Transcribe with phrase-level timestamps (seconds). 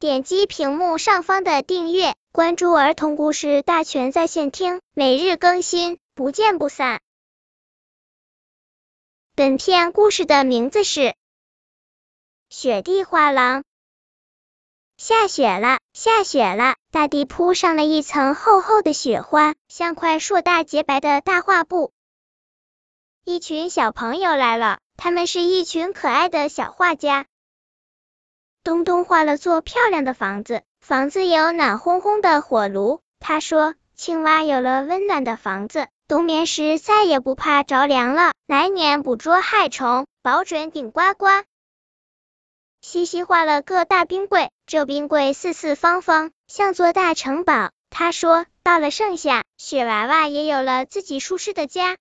[0.00, 7.00] 点击屏幕上方的订阅，关注儿童故事大全在线听，每日更新，不见不散。
[9.34, 11.00] 本片故事的名字是
[12.48, 13.62] 《雪地画廊》。
[14.98, 21.90] 下雪了，下雪了，大地铺上了一层厚厚的雪花，像块硕大洁白的大画布。
[23.24, 27.26] 一群小朋友来了，他们是一群可爱的小画家。
[28.64, 33.00] 东东画了座漂亮的房子，房子有暖烘烘的火炉。
[33.18, 41.26] 他说：“青蛙有了温暖的房子，冬眠时再也不怕着凉了，来年捕捉害虫，保准顶呱呱。”
[42.80, 47.70] 西西画了个大冰柜，这冰柜四四方方，像座大城堡。
[47.90, 51.96] 他说：“到了盛夏，雪娃娃也有了自己舒适的家。”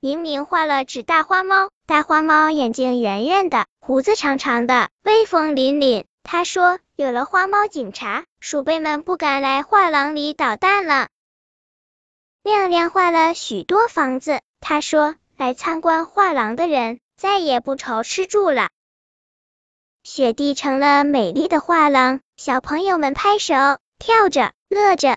[0.00, 6.04] 明明画了只大花猫，大花猫眼睛圆圆的，胡子长长的，威风凛凛。
[6.22, 11.08] 他说：“有了花猫警察，鼠辈们不敢来画廊里捣蛋了。”
[12.44, 18.68] 亮亮画了许多房子，他说：“来参观画廊的人再也不愁吃住了。”
[20.04, 23.54] 雪地成了美丽的画廊，小朋友们拍手、
[23.98, 25.16] 跳着、乐着。